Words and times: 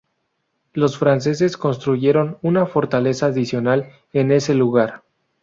Los 0.73 0.97
franceses 0.97 1.57
construyeron 1.57 2.39
una 2.41 2.65
fortaleza 2.65 3.27
adicional 3.27 3.91
en 4.13 4.31
ese 4.31 4.55
lugar. 4.55 5.03